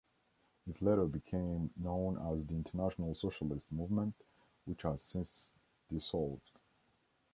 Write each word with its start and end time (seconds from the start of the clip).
It 0.65 0.81
later 0.81 1.05
became 1.05 1.69
known 1.77 2.17
as 2.33 2.47
the 2.47 2.55
International 2.55 3.13
Socialist 3.13 3.71
Movement, 3.71 4.15
which 4.65 4.81
has 4.81 5.03
since 5.03 5.53
dissolved. 5.91 6.49